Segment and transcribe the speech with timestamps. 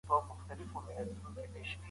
[0.07, 1.63] مالي کمیسیون څه دنده لري؟